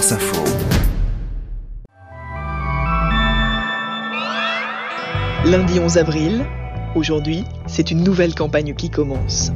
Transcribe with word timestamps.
France 0.00 0.12
Info. 0.12 0.44
Lundi 5.44 5.78
11 5.78 5.98
avril, 5.98 6.46
aujourd'hui, 6.94 7.44
c'est 7.66 7.90
une 7.90 8.02
nouvelle 8.02 8.34
campagne 8.34 8.74
qui 8.74 8.88
commence. 8.88 9.52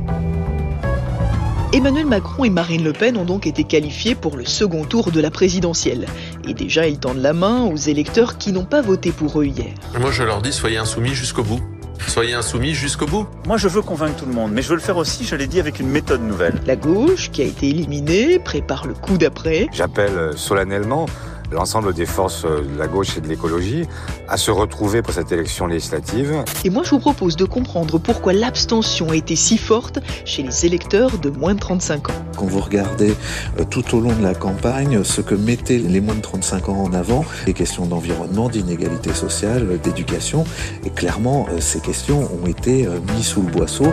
Emmanuel 1.72 2.04
Macron 2.04 2.45
et 2.45 2.51
Marine 2.51 2.85
Le 2.85 2.93
Pen 2.93 3.17
ont 3.17 3.25
donc 3.25 3.46
été 3.46 3.65
qualifiés 3.65 4.15
pour 4.15 4.37
le 4.37 4.44
second 4.44 4.85
tour 4.85 5.11
de 5.12 5.21
la 5.21 5.30
présidentielle. 5.30 6.04
Et 6.47 6.53
déjà, 6.53 6.88
ils 6.88 6.99
tendent 6.99 7.22
la 7.22 7.33
main 7.33 7.63
aux 7.63 7.76
électeurs 7.76 8.37
qui 8.37 8.53
n'ont 8.53 8.67
pas 8.67 8.83
voté 8.83 9.13
pour 9.13 9.40
eux 9.40 9.47
hier. 9.47 9.72
Moi, 9.99 10.11
je 10.11 10.24
leur 10.24 10.42
dis, 10.42 10.53
soyez 10.53 10.76
insoumis 10.76 11.15
jusqu'au 11.15 11.42
bout. 11.42 11.63
Soyez 12.09 12.35
insoumis 12.35 12.75
jusqu'au 12.75 13.07
bout. 13.07 13.27
Moi, 13.47 13.57
je 13.57 13.69
veux 13.69 13.83
convaincre 13.83 14.17
tout 14.17 14.27
le 14.27 14.33
monde, 14.33 14.53
mais 14.53 14.63
je 14.63 14.69
veux 14.69 14.77
le 14.77 14.81
faire 14.81 14.97
aussi, 14.97 15.25
je 15.25 15.35
l'ai 15.35 15.47
dit, 15.47 15.59
avec 15.59 15.81
une 15.81 15.89
méthode 15.89 16.23
nouvelle. 16.23 16.61
La 16.66 16.77
gauche, 16.77 17.30
qui 17.30 17.43
a 17.43 17.45
été 17.45 17.69
éliminée, 17.69 18.39
prépare 18.39 18.87
le 18.87 18.95
coup 18.95 19.19
d'après. 19.19 19.69
J'appelle 19.73 20.30
solennellement 20.37 21.07
l'ensemble 21.55 21.95
des 21.95 22.05
forces 22.05 22.45
de 22.45 22.77
la 22.77 22.87
gauche 22.87 23.17
et 23.17 23.21
de 23.21 23.29
l'écologie 23.29 23.87
à 24.29 24.37
se 24.37 24.51
retrouver 24.51 25.03
pour 25.03 25.15
cette 25.15 25.33
élection 25.33 25.67
législative. 25.67 26.45
Et 26.65 26.71
moi, 26.71 26.83
je 26.85 26.91
vous 26.91 26.99
propose 26.99 27.37
de 27.37 27.45
comprendre 27.45 27.99
pourquoi 27.99 28.33
l'abstention 28.33 29.11
a 29.11 29.17
été 29.17 29.37
si 29.37 29.57
forte 29.57 30.01
chez 30.25 30.43
les 30.43 30.67
électeurs 30.67 31.19
de 31.19 31.31
moins 31.31 31.55
de 31.55 31.61
35 31.61 32.11
ans. 32.11 32.15
Quand 32.37 32.47
vous 32.47 32.61
regardez 32.61 33.15
euh, 33.59 33.65
tout 33.65 33.97
au 33.97 34.01
long 34.01 34.12
de 34.12 34.23
la 34.23 34.35
campagne 34.35 35.05
ce 35.05 35.21
que 35.21 35.35
mettaient 35.35 35.79
les 35.79 36.01
moins 36.01 36.17
de 36.17 36.21
35 36.21 36.69
ans 36.69 36.83
en 36.83 36.93
avant, 36.93 37.25
les 37.47 37.55
questions 37.55 37.87
d'environnement, 37.87 38.48
d'inégalité 38.48 39.15
sociale, 39.15 39.79
d'éducation, 39.81 40.45
et 40.84 40.91
clairement, 40.91 41.47
euh, 41.51 41.61
ces 41.61 41.81
questions 41.81 42.29
ont 42.43 42.47
été 42.47 42.87
euh, 42.87 42.98
mises 43.15 43.27
sous 43.27 43.43
le 43.43 43.51
boisseau. 43.51 43.93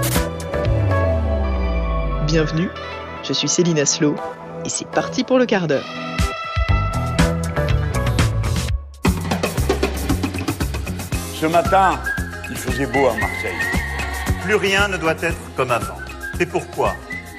Bienvenue, 2.25 2.69
je 3.23 3.33
suis 3.33 3.47
Céline 3.47 3.79
Aslo, 3.79 4.15
et 4.65 4.69
c'est 4.69 4.87
parti 4.87 5.23
pour 5.23 5.37
le 5.37 5.45
quart 5.45 5.67
d'heure. 5.67 6.10
Ce 11.41 11.47
matin, 11.47 11.99
il 12.51 12.55
faisait 12.55 12.85
beau 12.85 13.07
à 13.07 13.15
Marseille. 13.15 13.57
Plus 14.43 14.53
rien 14.53 14.87
ne 14.87 14.97
doit 14.97 15.15
être 15.23 15.41
comme 15.57 15.71
avant. 15.71 15.97
C'est 16.37 16.45
pourquoi 16.45 16.93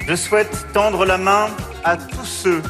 je 0.05 0.13
souhaite 0.13 0.53
tendre 0.73 1.05
la 1.05 1.17
main 1.17 1.47
à 1.85 1.95
tous 1.95 2.25
ceux 2.25 2.61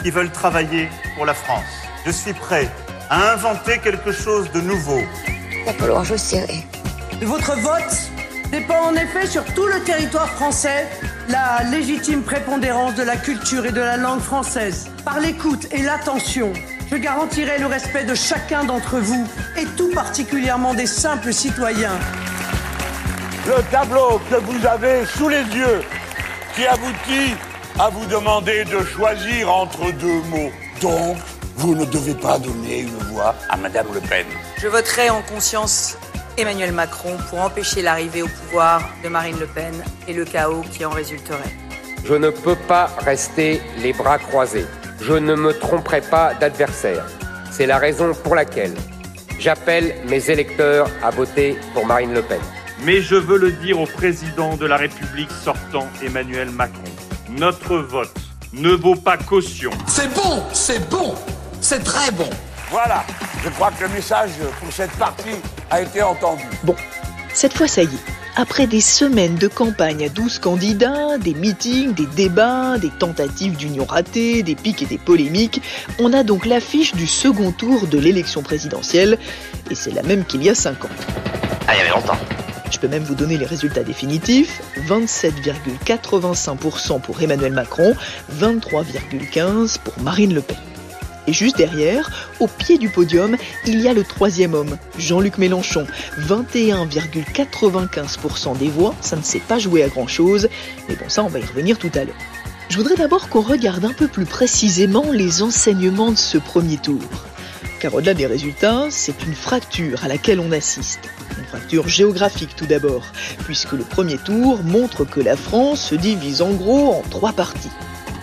qui 0.00 0.12
veulent 0.12 0.30
travailler 0.30 0.88
pour 1.16 1.26
la 1.26 1.34
France. 1.34 1.64
Je 2.04 2.12
suis 2.12 2.34
prêt 2.34 2.68
à 3.10 3.32
inventer 3.32 3.78
quelque 3.78 4.12
chose 4.12 4.48
de 4.52 4.60
nouveau. 4.60 5.00
Il 5.26 5.64
va 5.64 5.72
falloir 5.72 6.04
je 6.04 6.14
serrer. 6.14 6.64
Votre 7.20 7.56
vote 7.58 8.12
dépend 8.52 8.86
en 8.86 8.94
effet 8.94 9.26
sur 9.26 9.44
tout 9.54 9.66
le 9.66 9.82
territoire 9.82 10.28
français 10.28 10.86
la 11.28 11.64
légitime 11.64 12.22
prépondérance 12.22 12.94
de 12.94 13.02
la 13.02 13.16
culture 13.16 13.66
et 13.66 13.72
de 13.72 13.80
la 13.80 13.96
langue 13.96 14.20
française. 14.20 14.88
Par 15.04 15.18
l'écoute 15.18 15.66
et 15.72 15.82
l'attention, 15.82 16.52
je 16.90 16.96
garantirai 16.96 17.58
le 17.58 17.66
respect 17.66 18.04
de 18.04 18.14
chacun 18.14 18.64
d'entre 18.64 18.98
vous 18.98 19.26
et 19.56 19.64
tout 19.76 19.90
particulièrement 19.92 20.74
des 20.74 20.86
simples 20.86 21.32
citoyens. 21.32 21.98
Le 23.46 23.62
tableau 23.70 24.20
que 24.30 24.36
vous 24.36 24.66
avez 24.66 25.04
sous 25.06 25.28
les 25.28 25.42
yeux 25.42 25.82
qui 26.54 26.66
aboutit 26.66 27.34
à 27.78 27.88
vous 27.90 28.06
demander 28.06 28.64
de 28.64 28.82
choisir 28.84 29.52
entre 29.52 29.92
deux 29.92 30.20
mots. 30.30 30.50
Donc, 30.80 31.16
vous 31.56 31.74
ne 31.74 31.84
devez 31.84 32.14
pas 32.14 32.38
donner 32.38 32.80
une 32.80 32.98
voix 33.10 33.34
à 33.50 33.56
Madame 33.56 33.86
Le 33.92 34.00
Pen. 34.00 34.26
Je 34.58 34.68
voterai 34.68 35.10
en 35.10 35.22
conscience 35.22 35.96
Emmanuel 36.38 36.72
Macron 36.72 37.16
pour 37.30 37.40
empêcher 37.40 37.82
l'arrivée 37.82 38.22
au 38.22 38.28
pouvoir 38.28 38.82
de 39.02 39.08
Marine 39.08 39.38
Le 39.38 39.46
Pen 39.46 39.74
et 40.06 40.12
le 40.12 40.24
chaos 40.24 40.62
qui 40.70 40.84
en 40.84 40.90
résulterait. 40.90 41.54
Je 42.04 42.14
ne 42.14 42.30
peux 42.30 42.56
pas 42.56 42.90
rester 42.98 43.60
les 43.78 43.92
bras 43.92 44.18
croisés. 44.18 44.66
Je 45.00 45.12
ne 45.12 45.34
me 45.34 45.52
tromperai 45.52 46.00
pas 46.00 46.34
d'adversaire. 46.34 47.04
C'est 47.50 47.66
la 47.66 47.78
raison 47.78 48.12
pour 48.14 48.34
laquelle 48.34 48.74
j'appelle 49.38 49.94
mes 50.08 50.30
électeurs 50.30 50.88
à 51.02 51.10
voter 51.10 51.58
pour 51.74 51.86
Marine 51.86 52.14
Le 52.14 52.22
Pen. 52.22 52.40
Mais 52.84 53.00
je 53.00 53.14
veux 53.14 53.38
le 53.38 53.52
dire 53.52 53.80
au 53.80 53.86
président 53.86 54.56
de 54.56 54.66
la 54.66 54.76
République 54.76 55.30
sortant, 55.30 55.86
Emmanuel 56.02 56.50
Macron. 56.50 56.82
Notre 57.30 57.76
vote 57.78 58.14
ne 58.52 58.70
vaut 58.70 58.96
pas 58.96 59.16
caution. 59.16 59.70
C'est 59.86 60.12
bon, 60.14 60.42
c'est 60.52 60.88
bon, 60.88 61.14
c'est 61.60 61.82
très 61.82 62.10
bon. 62.10 62.28
Voilà, 62.70 63.04
je 63.44 63.48
crois 63.50 63.70
que 63.70 63.84
le 63.84 63.90
message 63.90 64.30
pour 64.60 64.72
cette 64.72 64.92
partie 64.92 65.36
a 65.70 65.80
été 65.80 66.02
entendu. 66.02 66.44
Bon, 66.64 66.74
cette 67.32 67.56
fois 67.56 67.68
ça 67.68 67.82
y 67.82 67.86
est. 67.86 68.25
Après 68.38 68.66
des 68.66 68.82
semaines 68.82 69.36
de 69.36 69.48
campagne 69.48 70.04
à 70.04 70.10
12 70.10 70.40
candidats, 70.40 71.16
des 71.16 71.32
meetings, 71.32 71.94
des 71.94 72.04
débats, 72.04 72.76
des 72.76 72.90
tentatives 72.90 73.56
d'union 73.56 73.86
ratées, 73.86 74.42
des 74.42 74.54
pics 74.54 74.82
et 74.82 74.86
des 74.86 74.98
polémiques, 74.98 75.62
on 75.98 76.12
a 76.12 76.22
donc 76.22 76.44
l'affiche 76.44 76.94
du 76.94 77.06
second 77.06 77.50
tour 77.50 77.86
de 77.86 77.98
l'élection 77.98 78.42
présidentielle, 78.42 79.16
et 79.70 79.74
c'est 79.74 79.90
la 79.90 80.02
même 80.02 80.26
qu'il 80.26 80.42
y 80.42 80.50
a 80.50 80.54
5 80.54 80.84
ans. 80.84 80.90
Ah, 81.66 81.72
il 81.74 81.78
y 81.78 81.80
avait 81.80 81.88
longtemps. 81.88 82.18
Je 82.70 82.78
peux 82.78 82.88
même 82.88 83.04
vous 83.04 83.14
donner 83.14 83.38
les 83.38 83.46
résultats 83.46 83.84
définitifs. 83.84 84.60
27,85% 84.86 87.00
pour 87.00 87.22
Emmanuel 87.22 87.54
Macron, 87.54 87.94
23,15% 88.38 89.78
pour 89.78 89.98
Marine 90.02 90.34
Le 90.34 90.42
Pen. 90.42 90.58
Et 91.26 91.32
juste 91.32 91.56
derrière, 91.56 92.28
au 92.38 92.46
pied 92.46 92.78
du 92.78 92.88
podium, 92.88 93.36
il 93.66 93.80
y 93.80 93.88
a 93.88 93.94
le 93.94 94.04
troisième 94.04 94.54
homme, 94.54 94.78
Jean-Luc 94.96 95.38
Mélenchon. 95.38 95.88
21,95% 96.20 98.56
des 98.58 98.68
voix, 98.68 98.94
ça 99.00 99.16
ne 99.16 99.22
s'est 99.22 99.40
pas 99.40 99.58
joué 99.58 99.82
à 99.82 99.88
grand-chose, 99.88 100.48
mais 100.88 100.94
bon 100.94 101.08
ça 101.08 101.24
on 101.24 101.28
va 101.28 101.40
y 101.40 101.44
revenir 101.44 101.78
tout 101.78 101.90
à 101.94 102.04
l'heure. 102.04 102.14
Je 102.68 102.76
voudrais 102.76 102.96
d'abord 102.96 103.28
qu'on 103.28 103.42
regarde 103.42 103.84
un 103.84 103.92
peu 103.92 104.08
plus 104.08 104.24
précisément 104.24 105.12
les 105.12 105.42
enseignements 105.42 106.10
de 106.10 106.16
ce 106.16 106.38
premier 106.38 106.78
tour. 106.78 107.00
Car 107.80 107.94
au-delà 107.94 108.14
des 108.14 108.26
résultats, 108.26 108.86
c'est 108.90 109.22
une 109.24 109.34
fracture 109.34 110.04
à 110.04 110.08
laquelle 110.08 110.40
on 110.40 110.50
assiste. 110.50 111.00
Une 111.38 111.44
fracture 111.44 111.88
géographique 111.88 112.56
tout 112.56 112.66
d'abord, 112.66 113.04
puisque 113.44 113.72
le 113.72 113.84
premier 113.84 114.16
tour 114.16 114.62
montre 114.64 115.04
que 115.04 115.20
la 115.20 115.36
France 115.36 115.80
se 115.80 115.94
divise 115.94 116.42
en 116.42 116.52
gros 116.52 116.94
en 116.94 117.02
trois 117.08 117.32
parties. 117.32 117.70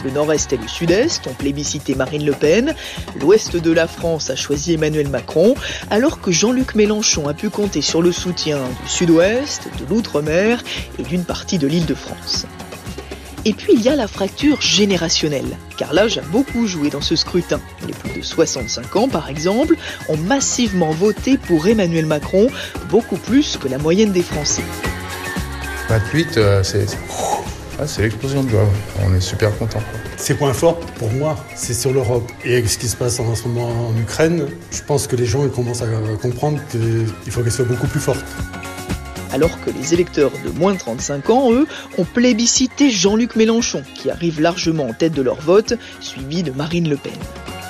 Le 0.03 0.12
nord-est 0.12 0.52
et 0.53 0.58
le 0.58 0.68
sud-est 0.68 1.28
ont 1.28 1.34
plébiscité 1.34 1.96
Marine 1.96 2.25
Le 2.25 2.34
Pen, 2.34 2.75
l'ouest 3.19 3.56
de 3.56 3.72
la 3.72 3.88
France 3.88 4.30
a 4.30 4.36
choisi 4.36 4.74
Emmanuel 4.74 5.09
Macron, 5.09 5.56
alors 5.90 6.19
que 6.19 6.31
Jean-Luc 6.31 6.75
Mélenchon 6.75 7.28
a 7.28 7.34
pu 7.34 7.50
compter 7.50 7.81
sur 7.81 8.02
le 8.02 8.12
soutien 8.12 8.59
du 8.84 8.90
sud-ouest, 8.90 9.68
de 9.80 9.86
l'outre-mer 9.90 10.64
et 11.00 11.03
d'une 11.03 11.24
partie 11.24 11.58
de 11.58 11.68
l'île 11.68 11.86
de 11.86 11.96
France. 11.96 12.46
Et 13.46 13.53
puis 13.53 13.74
il 13.74 13.81
y 13.81 13.90
a 13.90 13.96
la 13.96 14.08
fracture 14.08 14.62
générationnelle, 14.62 15.58
car 15.78 15.94
l'âge 15.94 16.18
a 16.18 16.22
beaucoup 16.22 16.66
joué 16.66 16.90
dans 16.90 17.02
ce 17.02 17.16
scrutin. 17.16 17.59
Les 17.85 17.94
plus 17.94 18.20
de 18.20 18.25
65 18.25 18.96
ans, 18.96 19.09
par 19.09 19.30
exemple, 19.30 19.75
ont 20.08 20.18
massivement 20.18 20.91
voté 20.91 21.38
pour 21.38 21.68
Emmanuel 21.68 22.06
Macron, 22.06 22.47
beaucoup 22.90 23.18
plus 23.18 23.58
que 23.58 23.68
la 23.68 23.78
moyenne 23.78 24.14
des 24.14 24.24
Français. 24.24 24.64
28, 25.90 26.38
euh, 26.38 26.64
c'est... 26.64 26.97
Ah, 27.83 27.88
c'est 27.88 28.03
l'explosion 28.03 28.44
de 28.44 28.49
joie. 28.49 28.66
On 29.05 29.13
est 29.13 29.19
super 29.19 29.53
content. 29.57 29.81
Ces 30.16 30.35
points 30.35 30.53
forts, 30.53 30.79
pour 30.79 31.11
moi, 31.11 31.35
c'est 31.53 31.73
sur 31.73 31.91
l'Europe. 31.91 32.31
Et 32.45 32.53
avec 32.53 32.69
ce 32.69 32.77
qui 32.77 32.88
se 32.88 32.95
passe 32.95 33.19
en 33.19 33.35
ce 33.35 33.45
moment 33.45 33.89
en 33.89 33.97
Ukraine, 33.97 34.47
je 34.71 34.81
pense 34.83 35.05
que 35.05 35.17
les 35.17 35.25
gens 35.25 35.44
ils 35.44 35.49
commencent 35.49 35.81
à 35.81 35.88
comprendre 36.22 36.59
qu'il 36.72 37.09
faut 37.29 37.41
qu'elle 37.41 37.51
soit 37.51 37.66
beaucoup 37.66 37.88
plus 37.88 37.99
forte. 37.99 38.23
Alors 39.33 39.59
que 39.66 39.69
les 39.69 39.93
électeurs 39.93 40.31
de 40.45 40.49
moins 40.51 40.72
de 40.72 40.77
35 40.77 41.29
ans, 41.29 41.51
eux, 41.51 41.67
ont 41.97 42.05
plébiscité 42.05 42.89
Jean-Luc 42.89 43.35
Mélenchon, 43.35 43.83
qui 43.95 44.09
arrive 44.09 44.39
largement 44.39 44.85
en 44.85 44.93
tête 44.93 45.11
de 45.11 45.22
leur 45.22 45.41
vote, 45.41 45.73
suivi 45.99 46.41
de 46.41 46.51
Marine 46.51 46.88
Le 46.88 46.95
Pen. 46.95 47.11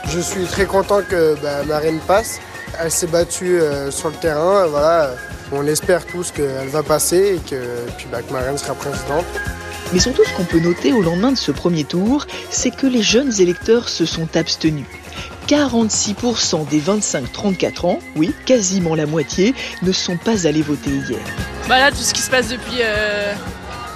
Je 0.10 0.20
suis 0.20 0.44
très 0.44 0.68
content 0.68 1.02
que 1.10 1.36
bah, 1.42 1.64
Marine 1.68 2.00
passe. 2.06 2.40
Elle 2.80 2.92
s'est 2.92 3.08
battue 3.08 3.60
euh, 3.60 3.90
sur 3.90 4.10
le 4.10 4.16
terrain. 4.16 4.68
Voilà. 4.68 5.16
On 5.52 5.66
espère 5.66 6.06
tous 6.06 6.30
qu'elle 6.30 6.68
va 6.68 6.84
passer 6.84 7.38
et 7.38 7.50
que, 7.50 7.56
puis, 7.98 8.06
bah, 8.12 8.22
que 8.22 8.32
Marine 8.32 8.60
sera 8.60 8.76
présidente. 8.76 9.26
Mais 9.94 10.00
surtout, 10.00 10.24
ce 10.26 10.34
qu'on 10.34 10.44
peut 10.44 10.60
noter 10.60 10.92
au 10.92 11.04
lendemain 11.04 11.32
de 11.32 11.38
ce 11.38 11.52
premier 11.52 11.84
tour, 11.84 12.26
c'est 12.50 12.76
que 12.76 12.88
les 12.88 13.04
jeunes 13.04 13.40
électeurs 13.40 13.90
se 13.90 14.06
sont 14.08 14.36
abstenus. 14.36 14.88
46% 15.48 16.68
des 16.68 16.82
25-34 16.82 17.86
ans, 17.86 18.00
oui, 18.16 18.34
quasiment 18.48 18.96
la 18.96 19.06
moitié, 19.06 19.54
ne 19.84 19.92
sont 19.92 20.18
pas 20.18 20.48
allés 20.48 20.64
voter 20.64 20.90
hier. 20.90 21.20
Bah 21.70 21.78
là, 21.78 21.92
tout 21.92 21.98
ce 21.98 22.12
qui 22.12 22.22
se 22.22 22.32
passe 22.32 22.48
depuis, 22.48 22.80
euh, 22.80 23.36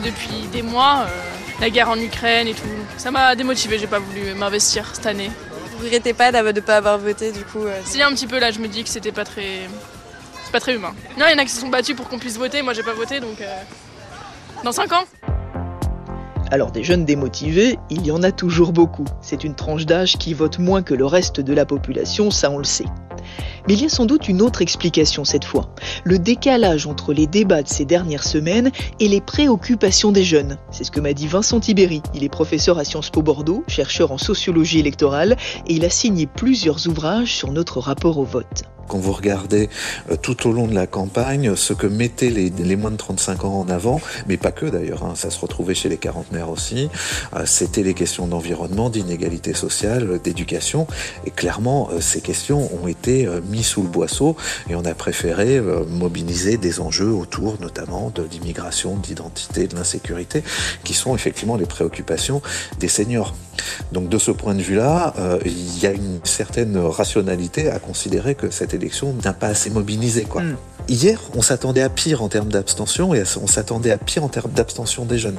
depuis 0.05 0.47
des 0.53 0.61
mois, 0.61 1.07
euh, 1.07 1.61
la 1.61 1.71
guerre 1.71 1.89
en 1.89 1.99
Ukraine 1.99 2.47
et 2.47 2.53
tout, 2.53 2.61
ça 2.97 3.09
m'a 3.09 3.35
démotivé, 3.35 3.79
j'ai 3.79 3.87
pas 3.87 3.99
voulu 3.99 4.35
m'investir 4.35 4.91
cette 4.93 5.07
année. 5.07 5.31
Vous 5.71 5.83
regrettez 5.83 6.13
pas 6.13 6.31
de 6.31 6.37
ne 6.37 6.59
pas 6.59 6.77
avoir 6.77 6.99
voté 6.99 7.31
du 7.31 7.43
coup 7.43 7.65
euh... 7.65 7.73
Si, 7.85 8.03
un 8.03 8.11
petit 8.11 8.27
peu 8.27 8.37
là, 8.37 8.51
je 8.51 8.59
me 8.59 8.67
dis 8.67 8.83
que 8.83 8.89
c'était 8.89 9.11
pas 9.11 9.25
très. 9.25 9.67
C'est 10.43 10.51
pas 10.51 10.59
très 10.59 10.75
humain. 10.75 10.93
Non, 11.17 11.25
il 11.27 11.31
y 11.31 11.35
en 11.35 11.39
a 11.39 11.45
qui 11.45 11.51
se 11.51 11.59
sont 11.59 11.69
battus 11.69 11.95
pour 11.95 12.07
qu'on 12.07 12.19
puisse 12.19 12.37
voter, 12.37 12.61
moi 12.61 12.73
j'ai 12.73 12.83
pas 12.83 12.93
voté 12.93 13.19
donc. 13.19 13.41
Euh, 13.41 13.55
dans 14.63 14.71
5 14.71 14.91
ans 14.93 15.05
alors 16.51 16.71
des 16.71 16.83
jeunes 16.83 17.05
démotivés, 17.05 17.77
il 17.89 18.05
y 18.05 18.11
en 18.11 18.23
a 18.23 18.31
toujours 18.31 18.73
beaucoup. 18.73 19.05
C'est 19.21 19.43
une 19.43 19.55
tranche 19.55 19.85
d'âge 19.85 20.17
qui 20.17 20.33
vote 20.33 20.59
moins 20.59 20.81
que 20.81 20.93
le 20.93 21.05
reste 21.05 21.41
de 21.41 21.53
la 21.53 21.65
population, 21.65 22.31
ça 22.31 22.51
on 22.51 22.57
le 22.57 22.63
sait. 22.63 22.85
Mais 23.67 23.73
il 23.73 23.81
y 23.81 23.85
a 23.85 23.89
sans 23.89 24.05
doute 24.05 24.29
une 24.29 24.41
autre 24.41 24.61
explication 24.61 25.25
cette 25.25 25.43
fois. 25.43 25.69
Le 26.03 26.19
décalage 26.19 26.87
entre 26.87 27.13
les 27.13 27.27
débats 27.27 27.63
de 27.63 27.67
ces 27.67 27.83
dernières 27.83 28.23
semaines 28.23 28.71
et 28.99 29.09
les 29.09 29.19
préoccupations 29.19 30.11
des 30.11 30.23
jeunes. 30.23 30.57
C'est 30.71 30.85
ce 30.85 30.91
que 30.91 31.01
m'a 31.01 31.13
dit 31.13 31.27
Vincent 31.27 31.59
Tibéry. 31.59 32.01
Il 32.13 32.23
est 32.23 32.29
professeur 32.29 32.77
à 32.77 32.85
Sciences 32.85 33.09
Po 33.09 33.21
Bordeaux, 33.21 33.63
chercheur 33.67 34.11
en 34.11 34.17
sociologie 34.17 34.79
électorale 34.79 35.35
et 35.67 35.73
il 35.73 35.83
a 35.83 35.89
signé 35.89 36.27
plusieurs 36.27 36.87
ouvrages 36.87 37.33
sur 37.33 37.51
notre 37.51 37.79
rapport 37.79 38.17
au 38.17 38.23
vote. 38.23 38.63
Quand 38.87 38.97
vous 38.97 39.13
regardez 39.13 39.69
euh, 40.11 40.15
tout 40.15 40.47
au 40.47 40.51
long 40.51 40.67
de 40.67 40.75
la 40.75 40.87
campagne 40.87 41.55
ce 41.55 41.73
que 41.73 41.87
mettaient 41.87 42.29
les, 42.29 42.75
moins 42.75 42.91
de 42.91 42.97
35 42.97 43.45
ans 43.45 43.59
en 43.59 43.69
avant, 43.69 43.99
mais 44.27 44.37
pas 44.37 44.51
que 44.51 44.65
d'ailleurs, 44.65 45.03
hein, 45.03 45.13
ça 45.15 45.29
se 45.29 45.39
retrouvait 45.39 45.73
chez 45.73 45.89
les 45.89 45.97
quarantenaires 45.97 46.49
aussi, 46.49 46.89
euh, 47.35 47.43
c'était 47.45 47.83
les 47.83 47.93
questions 47.93 48.27
d'environnement, 48.27 48.89
d'inégalité 48.89 49.53
sociale, 49.53 50.19
d'éducation, 50.23 50.87
et 51.25 51.31
clairement 51.31 51.89
euh, 51.91 52.01
ces 52.01 52.21
questions 52.21 52.69
ont 52.81 52.87
été 52.87 53.25
euh, 53.25 53.41
mis 53.49 53.63
sous 53.63 53.81
le 53.83 53.89
boisseau 53.89 54.35
et 54.69 54.75
on 54.75 54.85
a 54.85 54.93
préféré 54.93 55.61
mobiliser 55.89 56.57
des 56.57 56.79
enjeux 56.79 57.11
autour 57.11 57.57
notamment 57.61 58.11
de 58.13 58.23
l'immigration, 58.23 58.95
d'identité, 58.95 59.67
de 59.67 59.75
l'insécurité, 59.75 60.43
qui 60.83 60.93
sont 60.93 61.15
effectivement 61.15 61.55
les 61.55 61.65
préoccupations 61.65 62.41
des 62.79 62.87
seniors. 62.87 63.35
Donc 63.91 64.09
de 64.09 64.17
ce 64.17 64.31
point 64.31 64.53
de 64.55 64.61
vue-là, 64.61 65.13
il 65.45 65.79
y 65.79 65.87
a 65.87 65.91
une 65.91 66.19
certaine 66.23 66.77
rationalité 66.77 67.69
à 67.69 67.79
considérer 67.79 68.35
que 68.35 68.49
cette 68.51 68.73
élection 68.77 69.13
n'a 69.23 69.33
pas 69.33 69.47
assez 69.47 69.69
mobilisé. 69.69 70.23
Quoi. 70.23 70.43
Mm. 70.43 70.55
Hier, 70.89 71.19
on 71.35 71.41
s'attendait 71.41 71.81
à 71.81 71.89
pire 71.89 72.23
en 72.23 72.29
termes 72.29 72.47
d'abstention 72.47 73.13
et 73.13 73.23
on 73.41 73.47
s'attendait 73.47 73.91
à 73.91 73.97
pire 73.97 74.23
en 74.23 74.29
termes 74.29 74.51
d'abstention 74.51 75.03
des 75.03 75.17
jeunes. 75.17 75.37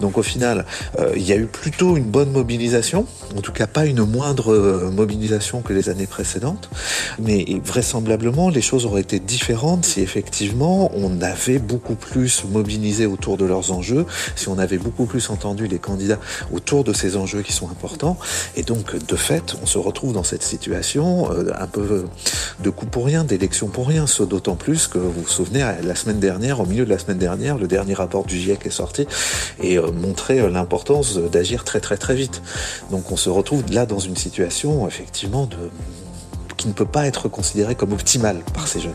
Donc 0.00 0.16
au 0.16 0.22
final, 0.22 0.64
euh, 0.98 1.12
il 1.16 1.22
y 1.22 1.32
a 1.32 1.36
eu 1.36 1.44
plutôt 1.44 1.98
une 1.98 2.04
bonne 2.04 2.30
mobilisation, 2.30 3.06
en 3.36 3.42
tout 3.42 3.52
cas 3.52 3.66
pas 3.66 3.84
une 3.84 4.04
moindre 4.04 4.54
euh, 4.54 4.90
mobilisation 4.90 5.60
que 5.60 5.74
les 5.74 5.90
années 5.90 6.06
précédentes, 6.06 6.70
mais 7.18 7.44
vraisemblablement 7.62 8.48
les 8.48 8.62
choses 8.62 8.86
auraient 8.86 9.02
été 9.02 9.20
différentes 9.20 9.84
si 9.84 10.00
effectivement 10.00 10.90
on 10.94 11.20
avait 11.20 11.58
beaucoup 11.58 11.94
plus 11.94 12.44
mobilisé 12.50 13.04
autour 13.04 13.36
de 13.36 13.44
leurs 13.44 13.72
enjeux, 13.72 14.06
si 14.34 14.48
on 14.48 14.58
avait 14.58 14.78
beaucoup 14.78 15.04
plus 15.04 15.28
entendu 15.28 15.66
les 15.66 15.78
candidats 15.78 16.20
autour 16.52 16.84
de 16.84 16.94
ces 16.94 17.18
enjeux 17.18 17.42
qui 17.42 17.52
sont 17.52 17.68
importants. 17.68 18.16
Et 18.56 18.62
donc 18.62 18.96
de 18.96 19.16
fait, 19.16 19.56
on 19.62 19.66
se 19.66 19.76
retrouve 19.76 20.14
dans 20.14 20.24
cette 20.24 20.42
situation 20.42 21.30
euh, 21.32 21.52
un 21.58 21.66
peu 21.66 22.06
de 22.64 22.70
pour 22.84 23.06
rien, 23.06 23.24
d'élection 23.24 23.68
pour 23.68 23.88
rien, 23.88 24.04
d'autant 24.28 24.56
plus 24.56 24.86
que 24.86 24.98
vous 24.98 25.22
vous 25.22 25.28
souvenez, 25.28 25.60
la 25.82 25.94
semaine 25.94 26.20
dernière, 26.20 26.60
au 26.60 26.66
milieu 26.66 26.84
de 26.84 26.90
la 26.90 26.98
semaine 26.98 27.16
dernière, 27.16 27.56
le 27.56 27.66
dernier 27.66 27.94
rapport 27.94 28.24
du 28.24 28.36
GIEC 28.36 28.66
est 28.66 28.70
sorti 28.70 29.06
et 29.62 29.78
euh, 29.78 29.90
montrait 29.90 30.40
euh, 30.40 30.50
l'importance 30.50 31.16
d'agir 31.16 31.64
très 31.64 31.80
très 31.80 31.96
très 31.96 32.14
vite. 32.14 32.42
Donc 32.90 33.10
on 33.10 33.16
se 33.16 33.30
retrouve 33.30 33.64
là 33.72 33.86
dans 33.86 33.98
une 33.98 34.16
situation 34.16 34.86
effectivement 34.86 35.48
qui 36.58 36.68
ne 36.68 36.74
peut 36.74 36.84
pas 36.84 37.06
être 37.06 37.28
considérée 37.28 37.74
comme 37.74 37.92
optimale 37.92 38.40
par 38.52 38.68
ces 38.68 38.80
jeunes. 38.80 38.92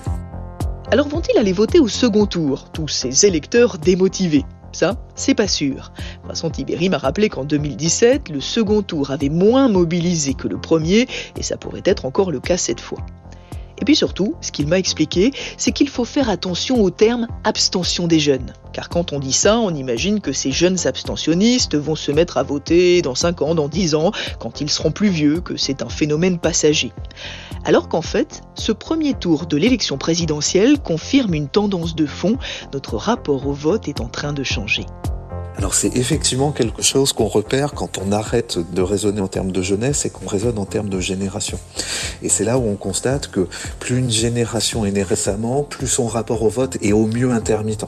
Alors 0.91 1.07
vont-ils 1.07 1.37
aller 1.37 1.53
voter 1.53 1.79
au 1.79 1.87
second 1.87 2.25
tour, 2.25 2.69
tous 2.71 2.89
ces 2.89 3.25
électeurs 3.25 3.77
démotivés? 3.77 4.45
Ça, 4.73 4.95
c'est 5.15 5.35
pas 5.35 5.47
sûr. 5.47 5.91
Vincent 6.25 6.49
Tibéry 6.49 6.89
m'a 6.89 6.97
rappelé 6.97 7.29
qu'en 7.29 7.43
2017, 7.43 8.29
le 8.29 8.39
second 8.39 8.81
tour 8.81 9.11
avait 9.11 9.29
moins 9.29 9.67
mobilisé 9.67 10.33
que 10.33 10.47
le 10.47 10.57
premier, 10.57 11.07
et 11.37 11.43
ça 11.43 11.57
pourrait 11.57 11.81
être 11.85 12.05
encore 12.05 12.31
le 12.31 12.39
cas 12.39 12.57
cette 12.57 12.79
fois. 12.79 12.99
Et 13.81 13.85
puis 13.85 13.95
surtout, 13.95 14.35
ce 14.41 14.51
qu'il 14.51 14.67
m'a 14.67 14.77
expliqué, 14.77 15.33
c'est 15.57 15.71
qu'il 15.71 15.89
faut 15.89 16.05
faire 16.05 16.29
attention 16.29 16.81
au 16.81 16.91
terme 16.91 17.27
abstention 17.43 18.07
des 18.07 18.19
jeunes. 18.19 18.53
Car 18.73 18.89
quand 18.89 19.11
on 19.11 19.19
dit 19.19 19.33
ça, 19.33 19.57
on 19.57 19.73
imagine 19.73 20.21
que 20.21 20.31
ces 20.31 20.51
jeunes 20.51 20.77
abstentionnistes 20.85 21.75
vont 21.75 21.95
se 21.95 22.11
mettre 22.11 22.37
à 22.37 22.43
voter 22.43 23.01
dans 23.01 23.15
5 23.15 23.41
ans, 23.41 23.55
dans 23.55 23.67
10 23.67 23.95
ans, 23.95 24.11
quand 24.39 24.61
ils 24.61 24.69
seront 24.69 24.91
plus 24.91 25.09
vieux, 25.09 25.41
que 25.41 25.57
c'est 25.57 25.81
un 25.81 25.89
phénomène 25.89 26.39
passager. 26.39 26.91
Alors 27.65 27.89
qu'en 27.89 28.01
fait, 28.01 28.41
ce 28.55 28.71
premier 28.71 29.13
tour 29.13 29.45
de 29.45 29.57
l'élection 29.57 29.97
présidentielle 29.97 30.79
confirme 30.79 31.33
une 31.33 31.49
tendance 31.49 31.95
de 31.95 32.05
fond, 32.05 32.37
notre 32.73 32.97
rapport 32.97 33.47
au 33.47 33.53
vote 33.53 33.87
est 33.87 33.99
en 33.99 34.07
train 34.07 34.33
de 34.33 34.43
changer. 34.43 34.85
Alors 35.61 35.75
c'est 35.75 35.95
effectivement 35.95 36.51
quelque 36.51 36.81
chose 36.81 37.13
qu'on 37.13 37.27
repère 37.27 37.73
quand 37.73 37.99
on 37.99 38.11
arrête 38.11 38.57
de 38.73 38.81
raisonner 38.81 39.21
en 39.21 39.27
termes 39.27 39.51
de 39.51 39.61
jeunesse 39.61 40.05
et 40.05 40.09
qu'on 40.09 40.25
raisonne 40.25 40.57
en 40.57 40.65
termes 40.65 40.89
de 40.89 40.99
génération. 40.99 41.59
Et 42.23 42.29
c'est 42.29 42.43
là 42.43 42.57
où 42.57 42.67
on 42.67 42.73
constate 42.73 43.29
que 43.29 43.47
plus 43.79 43.99
une 43.99 44.09
génération 44.09 44.85
est 44.85 44.91
née 44.91 45.03
récemment, 45.03 45.61
plus 45.61 45.85
son 45.85 46.07
rapport 46.07 46.41
au 46.41 46.49
vote 46.49 46.77
est 46.81 46.93
au 46.93 47.05
mieux 47.05 47.31
intermittent. 47.31 47.85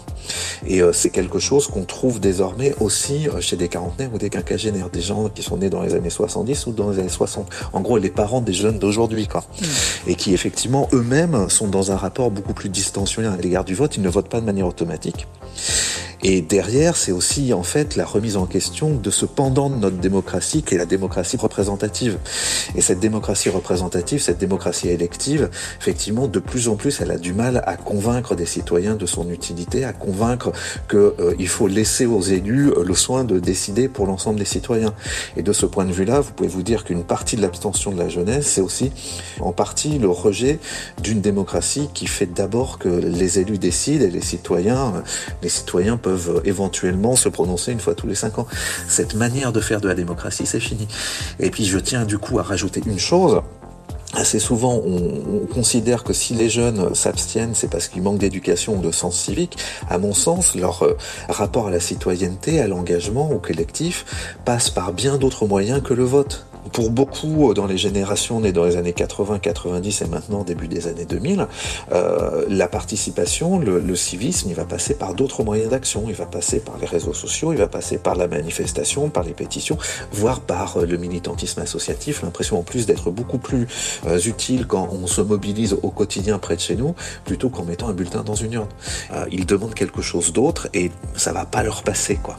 Et 0.68 0.84
euh, 0.84 0.94
c'est 0.94 1.10
quelque 1.10 1.40
chose 1.40 1.66
qu'on 1.66 1.84
trouve 1.84 2.20
désormais 2.20 2.76
aussi 2.80 3.28
euh, 3.28 3.42
chez 3.42 3.56
des 3.56 3.70
quarantenaires 3.70 4.14
ou 4.14 4.20
des 4.20 4.30
quinquagénaires, 4.30 4.92
des 4.92 5.02
gens 5.02 5.30
qui 5.30 5.42
sont 5.42 5.58
nés 5.58 5.72
dans 5.72 5.82
les 5.82 5.96
années 5.96 6.12
70 6.12 6.68
ou 6.68 6.74
dans 6.74 6.92
les 6.92 7.00
années 7.00 7.10
60. 7.10 7.50
En 7.74 7.82
gros, 7.82 7.98
les 7.98 8.12
parents 8.12 8.42
des 8.42 8.54
jeunes 8.54 8.78
d'aujourd'hui, 8.78 9.28
quoi. 9.28 9.42
Mmh. 9.42 9.66
Et 10.10 10.16
qui 10.16 10.36
effectivement 10.36 10.88
eux-mêmes 10.94 11.50
sont 11.50 11.68
dans 11.68 11.92
un 11.92 11.98
rapport 11.98 12.30
beaucoup 12.30 12.54
plus 12.54 12.70
distensionné 12.70 13.30
à 13.30 13.36
l'égard 13.36 13.66
du 13.66 13.74
vote. 13.74 13.98
Ils 13.98 14.04
ne 14.04 14.10
votent 14.10 14.30
pas 14.30 14.42
de 14.42 14.46
manière 14.46 14.68
automatique. 14.68 15.26
Et 16.26 16.42
derrière, 16.42 16.96
c'est 16.96 17.12
aussi 17.12 17.54
en 17.54 17.64
fait 17.64 17.98
la 17.98 18.06
remise 18.06 18.38
en 18.38 18.46
question 18.46 18.96
de 18.96 19.10
ce 19.10 19.26
pendant 19.26 19.70
de 19.70 19.76
notre 19.76 19.98
démocratie 19.98 20.64
qui 20.64 20.76
est 20.76 20.78
la 20.78 20.86
démocratie 20.86 21.36
représentative. 21.36 22.18
Et 22.76 22.82
cette 22.82 23.02
démocratie 23.02 23.50
représentative, 23.50 24.22
cette 24.22 24.38
démocratie 24.38 24.88
élective, 24.88 25.50
effectivement, 25.82 26.28
de 26.28 26.40
plus 26.40 26.70
en 26.70 26.76
plus, 26.76 27.02
elle 27.02 27.12
a 27.12 27.18
du 27.18 27.34
mal 27.34 27.62
à 27.68 27.76
convaincre 27.76 28.36
des 28.36 28.46
citoyens 28.46 28.96
de 28.96 29.06
son 29.06 29.30
utilité, 29.30 29.84
à 29.84 29.92
convaincre 29.92 30.54
qu'il 30.90 31.00
euh, 31.00 31.48
faut 31.48 31.68
laisser 31.68 32.06
aux 32.06 32.22
élus 32.22 32.70
euh, 32.70 32.86
le 32.86 32.94
soin 32.94 33.26
de 33.26 33.40
décider 33.40 33.90
pour 33.90 34.08
l'ensemble 34.08 34.40
des 34.40 34.46
citoyens. 34.46 34.94
Et 35.36 35.44
de 35.44 35.52
ce 35.52 35.66
point 35.66 35.84
de 35.84 35.92
vue-là, 35.92 36.22
vous 36.22 36.32
pouvez 36.32 36.50
vous 36.50 36.64
dire 36.64 36.86
qu'une 36.86 37.04
partie 37.04 37.36
de 37.36 37.42
l'abstention 37.42 37.92
de 37.92 38.00
la 38.00 38.08
jeunesse, 38.08 38.48
c'est 38.48 38.62
aussi 38.62 38.94
en 39.42 39.52
partie 39.52 40.00
le 40.00 40.10
rejet 40.10 40.60
d'une 41.02 41.20
démocratie 41.20 41.90
qui 41.94 42.08
fait 42.08 42.28
d'abord 42.28 42.80
que 42.80 42.88
les 42.88 43.40
élus 43.40 43.58
décident 43.58 44.06
et 44.06 44.10
les 44.10 44.22
citoyens, 44.22 45.04
les 45.42 45.50
citoyens 45.50 45.98
peuvent 45.98 46.13
éventuellement 46.46 47.16
se 47.16 47.30
prononcer 47.30 47.72
une 47.72 47.80
fois 47.80 47.96
tous 47.96 48.08
les 48.08 48.16
cinq 48.16 48.40
ans. 48.40 48.48
Cette 48.88 49.16
manière 49.16 49.52
de 49.52 49.60
faire 49.60 49.82
de 49.82 49.88
la 49.88 49.96
démocratie, 49.96 50.46
c'est 50.46 50.60
fini. 50.60 50.88
Et 51.40 51.50
puis 51.50 51.66
je 51.66 51.78
tiens 51.80 52.06
du 52.06 52.18
coup 52.18 52.40
à 52.40 52.44
rajouter 52.44 52.82
une 52.86 53.00
chose. 53.00 53.42
Assez 54.16 54.38
souvent, 54.38 54.80
on, 54.86 55.42
on, 55.42 55.46
considère 55.48 56.04
que 56.04 56.14
si 56.14 56.36
les 56.36 56.48
jeunes 56.48 56.94
s'abstiennent, 56.94 57.56
c'est 57.56 57.68
parce 57.68 57.88
qu'ils 57.88 58.04
manquent 58.04 58.20
d'éducation 58.20 58.76
ou 58.76 58.82
de 58.82 58.92
sens 58.92 59.20
civique. 59.20 59.58
À 59.90 59.98
mon 59.98 60.14
sens, 60.14 60.54
leur 60.54 60.84
euh, 60.84 60.96
rapport 61.30 61.68
à 61.68 61.72
la 61.72 61.80
citoyenneté, 61.80 62.62
à 62.62 62.68
l'engagement, 62.68 63.32
au 63.32 63.40
collectif, 63.40 64.06
passe 64.46 64.70
par 64.70 64.94
bien 64.94 65.18
d'autres 65.18 65.48
moyens 65.48 65.82
que 65.82 65.96
le 65.96 66.04
vote 66.04 66.46
pour 66.72 66.92
beaucoup 66.92 67.54
dans 67.54 67.66
les 67.66 67.78
générations 67.78 68.40
nées 68.40 68.52
dans 68.52 68.66
les 68.66 68.78
années 68.78 68.94
80, 68.94 69.40
90 69.40 70.02
et 70.02 70.06
maintenant 70.06 70.44
début 70.44 70.68
des 70.68 70.88
années 70.88 71.06
2000, 71.06 71.48
euh, 71.92 72.46
la 72.48 72.68
participation, 72.68 73.60
le, 73.60 73.96
civisme, 73.96 74.50
il 74.50 74.56
va 74.56 74.66
passer 74.66 74.96
par 74.96 75.14
d'autres 75.14 75.44
moyens 75.44 75.70
d'action. 75.70 76.06
Il 76.08 76.16
va 76.16 76.26
passer 76.26 76.60
par 76.60 76.78
les 76.78 76.88
réseaux 76.88 77.14
sociaux, 77.14 77.52
il 77.52 77.58
va 77.58 77.68
passer 77.68 77.98
par 77.98 78.16
la 78.16 78.28
manifestation, 78.28 79.10
par 79.10 79.24
les 79.24 79.34
pétitions, 79.34 79.78
voire 80.12 80.40
par 80.40 80.80
le 80.80 80.98
militantisme 80.98 81.62
associatif. 81.62 82.24
L'impression 82.24 82.60
en 82.60 82.64
plus 82.64 82.86
d'être 82.86 83.12
beaucoup 83.12 83.38
plus 83.38 83.68
euh, 84.08 84.20
utile 84.20 84.66
quand 84.66 84.90
on 84.92 85.08
se 85.08 85.22
mobilise 85.22 85.74
au 85.82 85.90
quotidien 85.90 86.40
près 86.40 86.56
de 86.56 86.62
chez 86.62 86.76
nous, 86.76 86.96
plutôt 87.26 87.50
qu'en 87.50 87.64
mettant 87.64 87.90
un 87.90 87.94
bulletin 87.94 88.24
dans 88.24 88.36
une 88.36 88.54
urne. 88.54 88.68
Euh, 89.14 89.26
ils 89.32 89.46
demandent 89.46 89.76
quelque 89.76 90.02
chose 90.02 90.34
d'autre 90.34 90.68
et 90.74 90.92
ça 91.16 91.34
va 91.34 91.46
pas 91.46 91.64
leur 91.64 91.84
passer, 91.84 92.18
quoi. 92.22 92.38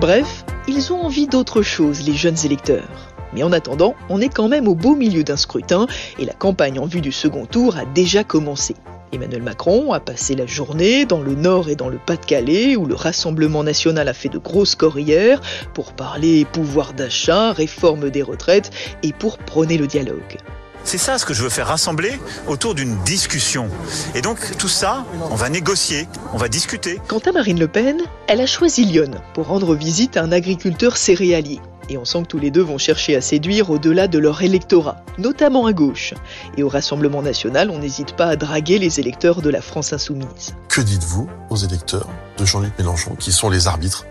Bref, 0.00 0.44
ils 0.68 0.92
ont 0.92 1.00
envie 1.00 1.26
d'autre 1.26 1.62
chose, 1.62 2.02
les 2.06 2.14
jeunes 2.14 2.38
électeurs. 2.44 3.17
Mais 3.32 3.42
en 3.42 3.52
attendant, 3.52 3.94
on 4.08 4.20
est 4.20 4.28
quand 4.28 4.48
même 4.48 4.68
au 4.68 4.74
beau 4.74 4.94
milieu 4.94 5.24
d'un 5.24 5.36
scrutin 5.36 5.86
et 6.18 6.24
la 6.24 6.34
campagne 6.34 6.78
en 6.78 6.86
vue 6.86 7.00
du 7.00 7.12
second 7.12 7.46
tour 7.46 7.76
a 7.76 7.84
déjà 7.84 8.24
commencé. 8.24 8.74
Emmanuel 9.12 9.42
Macron 9.42 9.92
a 9.92 10.00
passé 10.00 10.34
la 10.34 10.46
journée 10.46 11.06
dans 11.06 11.20
le 11.20 11.34
Nord 11.34 11.70
et 11.70 11.76
dans 11.76 11.88
le 11.88 11.98
Pas-de-Calais 11.98 12.76
où 12.76 12.84
le 12.84 12.94
Rassemblement 12.94 13.64
national 13.64 14.06
a 14.08 14.12
fait 14.12 14.28
de 14.28 14.38
gros 14.38 14.64
scores 14.64 14.98
hier 14.98 15.40
pour 15.72 15.92
parler 15.92 16.44
pouvoir 16.44 16.92
d'achat, 16.92 17.52
réforme 17.52 18.10
des 18.10 18.22
retraites 18.22 18.70
et 19.02 19.12
pour 19.12 19.38
prôner 19.38 19.78
le 19.78 19.86
dialogue. 19.86 20.36
C'est 20.84 20.98
ça 20.98 21.18
ce 21.18 21.26
que 21.26 21.34
je 21.34 21.42
veux 21.42 21.50
faire 21.50 21.66
rassembler 21.66 22.12
autour 22.46 22.74
d'une 22.74 22.96
discussion. 23.04 23.68
Et 24.14 24.22
donc 24.22 24.56
tout 24.58 24.68
ça, 24.68 25.04
on 25.30 25.34
va 25.34 25.50
négocier, 25.50 26.06
on 26.32 26.38
va 26.38 26.48
discuter. 26.48 26.98
Quant 27.08 27.18
à 27.18 27.32
Marine 27.32 27.58
Le 27.58 27.68
Pen, 27.68 28.00
elle 28.26 28.40
a 28.40 28.46
choisi 28.46 28.84
Lyon 28.84 29.10
pour 29.34 29.48
rendre 29.48 29.74
visite 29.74 30.16
à 30.16 30.22
un 30.22 30.32
agriculteur 30.32 30.96
céréalier. 30.96 31.60
Et 31.88 31.96
on 31.96 32.04
sent 32.04 32.22
que 32.22 32.28
tous 32.28 32.38
les 32.38 32.50
deux 32.50 32.62
vont 32.62 32.78
chercher 32.78 33.16
à 33.16 33.20
séduire 33.20 33.70
au-delà 33.70 34.08
de 34.08 34.18
leur 34.18 34.42
électorat, 34.42 35.04
notamment 35.16 35.66
à 35.66 35.72
gauche. 35.72 36.14
Et 36.56 36.62
au 36.62 36.68
Rassemblement 36.68 37.22
national, 37.22 37.70
on 37.70 37.78
n'hésite 37.78 38.14
pas 38.14 38.26
à 38.26 38.36
draguer 38.36 38.78
les 38.78 39.00
électeurs 39.00 39.40
de 39.42 39.50
la 39.50 39.62
France 39.62 39.92
insoumise. 39.92 40.54
Que 40.68 40.80
dites-vous 40.80 41.28
aux 41.50 41.56
électeurs 41.56 42.08
de 42.38 42.44
Jean-Luc 42.44 42.72
Mélenchon, 42.78 43.14
qui 43.16 43.32
sont 43.32 43.50
les 43.50 43.66
arbitres 43.66 44.04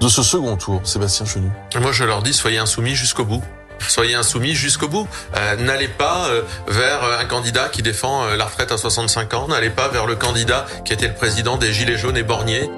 de 0.00 0.08
ce 0.08 0.22
second 0.22 0.56
tour, 0.56 0.80
Sébastien 0.84 1.26
Chenu? 1.26 1.48
Moi, 1.80 1.92
je 1.92 2.04
leur 2.04 2.22
dis, 2.22 2.32
soyez 2.32 2.58
insoumis 2.58 2.94
jusqu'au 2.94 3.24
bout. 3.24 3.42
Soyez 3.88 4.14
insoumis 4.14 4.54
jusqu'au 4.54 4.88
bout. 4.88 5.08
Euh, 5.36 5.56
n'allez 5.56 5.88
pas 5.88 6.28
euh, 6.28 6.42
vers 6.68 7.02
un 7.20 7.24
candidat 7.24 7.68
qui 7.68 7.82
défend 7.82 8.24
euh, 8.24 8.36
la 8.36 8.46
retraite 8.46 8.72
à 8.72 8.78
65 8.78 9.34
ans. 9.34 9.48
N'allez 9.48 9.70
pas 9.70 9.88
vers 9.88 10.06
le 10.06 10.16
candidat 10.16 10.66
qui 10.84 10.92
était 10.92 11.08
le 11.08 11.14
président 11.14 11.56
des 11.56 11.72
Gilets 11.72 11.96
jaunes 11.96 12.16
et 12.16 12.22
borniers. 12.22 12.70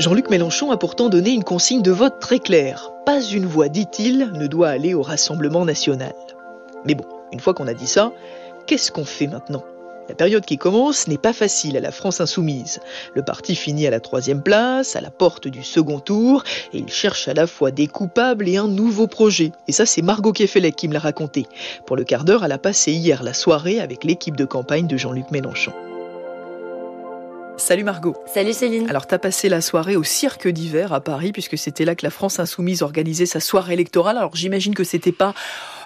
Jean-Luc 0.00 0.30
Mélenchon 0.30 0.70
a 0.70 0.78
pourtant 0.78 1.10
donné 1.10 1.28
une 1.28 1.44
consigne 1.44 1.82
de 1.82 1.90
vote 1.90 2.20
très 2.20 2.38
claire. 2.38 2.90
Pas 3.04 3.20
une 3.20 3.44
voix, 3.44 3.68
dit-il, 3.68 4.30
ne 4.32 4.46
doit 4.46 4.70
aller 4.70 4.94
au 4.94 5.02
Rassemblement 5.02 5.66
national. 5.66 6.14
Mais 6.86 6.94
bon, 6.94 7.04
une 7.32 7.40
fois 7.40 7.52
qu'on 7.52 7.66
a 7.66 7.74
dit 7.74 7.86
ça, 7.86 8.10
qu'est-ce 8.66 8.90
qu'on 8.90 9.04
fait 9.04 9.26
maintenant? 9.26 9.62
La 10.08 10.14
période 10.14 10.46
qui 10.46 10.56
commence 10.56 11.06
n'est 11.06 11.18
pas 11.18 11.34
facile 11.34 11.76
à 11.76 11.80
la 11.80 11.92
France 11.92 12.22
insoumise. 12.22 12.80
Le 13.14 13.22
parti 13.22 13.54
finit 13.54 13.86
à 13.86 13.90
la 13.90 14.00
troisième 14.00 14.42
place, 14.42 14.96
à 14.96 15.02
la 15.02 15.10
porte 15.10 15.48
du 15.48 15.62
second 15.62 16.00
tour, 16.00 16.44
et 16.72 16.78
il 16.78 16.88
cherche 16.88 17.28
à 17.28 17.34
la 17.34 17.46
fois 17.46 17.70
des 17.70 17.86
coupables 17.86 18.48
et 18.48 18.56
un 18.56 18.68
nouveau 18.68 19.06
projet. 19.06 19.52
Et 19.68 19.72
ça, 19.72 19.84
c'est 19.84 20.00
Margot 20.00 20.32
Kefelec 20.32 20.76
qui 20.76 20.88
me 20.88 20.94
l'a 20.94 21.00
raconté. 21.00 21.44
Pour 21.84 21.96
le 21.96 22.04
quart 22.04 22.24
d'heure, 22.24 22.42
elle 22.42 22.52
a 22.52 22.58
passé 22.58 22.92
hier 22.92 23.22
la 23.22 23.34
soirée 23.34 23.80
avec 23.80 24.04
l'équipe 24.04 24.36
de 24.36 24.46
campagne 24.46 24.86
de 24.86 24.96
Jean-Luc 24.96 25.30
Mélenchon. 25.30 25.72
Salut 27.60 27.84
Margot. 27.84 28.16
Salut 28.32 28.54
Céline. 28.54 28.88
Alors 28.88 29.06
t'as 29.06 29.18
passé 29.18 29.50
la 29.50 29.60
soirée 29.60 29.94
au 29.94 30.02
cirque 30.02 30.48
d'hiver 30.48 30.94
à 30.94 31.00
Paris 31.00 31.30
puisque 31.30 31.58
c'était 31.58 31.84
là 31.84 31.94
que 31.94 32.06
la 32.06 32.10
France 32.10 32.40
insoumise 32.40 32.80
organisait 32.80 33.26
sa 33.26 33.38
soirée 33.38 33.74
électorale. 33.74 34.16
Alors 34.16 34.34
j'imagine 34.34 34.74
que 34.74 34.82
c'était 34.82 35.12
pas 35.12 35.34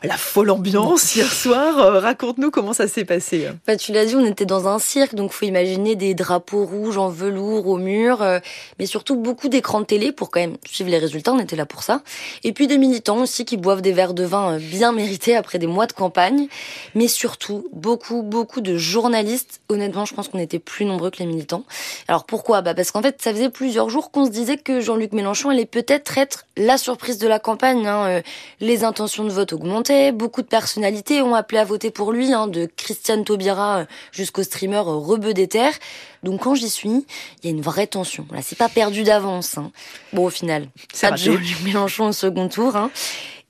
la 0.06 0.16
folle 0.16 0.50
ambiance 0.50 1.16
hier 1.16 1.32
soir. 1.32 1.78
Euh, 1.78 2.00
raconte-nous 2.00 2.50
comment 2.50 2.72
ça 2.72 2.88
s'est 2.88 3.04
passé. 3.04 3.48
Bah, 3.66 3.76
tu 3.76 3.92
l'as 3.92 4.04
dit, 4.04 4.14
on 4.16 4.24
était 4.24 4.44
dans 4.44 4.68
un 4.68 4.78
cirque, 4.78 5.14
donc 5.14 5.32
faut 5.32 5.46
imaginer 5.46 5.96
des 5.96 6.14
drapeaux 6.14 6.64
rouges 6.64 6.98
en 6.98 7.08
velours 7.08 7.66
au 7.66 7.78
mur, 7.78 8.22
euh, 8.22 8.38
mais 8.78 8.86
surtout 8.86 9.16
beaucoup 9.16 9.48
d'écrans 9.48 9.80
de 9.80 9.86
télé 9.86 10.12
pour 10.12 10.30
quand 10.30 10.40
même 10.40 10.56
suivre 10.66 10.90
les 10.90 10.98
résultats. 10.98 11.32
On 11.32 11.38
était 11.38 11.56
là 11.56 11.66
pour 11.66 11.82
ça. 11.82 12.02
Et 12.42 12.52
puis 12.52 12.66
des 12.66 12.78
militants 12.78 13.22
aussi 13.22 13.44
qui 13.44 13.56
boivent 13.56 13.82
des 13.82 13.92
verres 13.92 14.14
de 14.14 14.24
vin 14.24 14.54
euh, 14.54 14.58
bien 14.58 14.92
mérités 14.92 15.36
après 15.36 15.58
des 15.58 15.66
mois 15.66 15.86
de 15.86 15.92
campagne, 15.92 16.48
mais 16.94 17.08
surtout 17.08 17.66
beaucoup, 17.72 18.22
beaucoup 18.22 18.60
de 18.60 18.76
journalistes. 18.76 19.60
Honnêtement, 19.68 20.04
je 20.04 20.14
pense 20.14 20.28
qu'on 20.28 20.38
était 20.38 20.58
plus 20.58 20.84
nombreux 20.84 21.10
que 21.10 21.18
les 21.18 21.26
militants. 21.26 21.64
Alors 22.08 22.24
pourquoi? 22.24 22.62
Bah 22.62 22.74
parce 22.74 22.90
qu'en 22.90 23.02
fait, 23.02 23.20
ça 23.22 23.32
faisait 23.32 23.50
plusieurs 23.50 23.88
jours 23.88 24.10
qu'on 24.10 24.26
se 24.26 24.30
disait 24.30 24.56
que 24.56 24.80
Jean-Luc 24.80 25.12
Mélenchon 25.12 25.50
allait 25.50 25.66
peut-être 25.66 26.18
être 26.18 26.44
la 26.56 26.78
surprise 26.78 27.18
de 27.18 27.28
la 27.28 27.38
campagne. 27.38 27.86
Hein. 27.86 28.22
Les 28.60 28.84
intentions 28.84 29.24
de 29.24 29.30
vote 29.30 29.52
augmentaient, 29.52 29.93
beaucoup 30.12 30.42
de 30.42 30.46
personnalités 30.46 31.22
ont 31.22 31.34
appelé 31.34 31.58
à 31.58 31.64
voter 31.64 31.90
pour 31.90 32.12
lui, 32.12 32.32
hein, 32.32 32.46
de 32.46 32.66
Christiane 32.76 33.24
Taubira 33.24 33.86
jusqu'au 34.12 34.42
streamer 34.42 34.82
Rebeu 34.84 35.34
des 35.34 35.48
Terres. 35.48 35.78
Donc 36.22 36.42
quand 36.42 36.54
j'y 36.54 36.70
suis, 36.70 37.06
il 37.42 37.44
y 37.44 37.48
a 37.48 37.50
une 37.50 37.62
vraie 37.62 37.86
tension. 37.86 38.26
Là, 38.32 38.40
c'est 38.42 38.58
pas 38.58 38.68
perdu 38.68 39.02
d'avance. 39.02 39.58
Hein. 39.58 39.70
Bon, 40.12 40.26
au 40.26 40.30
final, 40.30 40.68
ça 40.92 41.10
de 41.10 41.16
Jean-Luc 41.16 41.62
Mélenchon 41.64 42.08
au 42.08 42.12
second 42.12 42.48
tour. 42.48 42.76
Hein. 42.76 42.90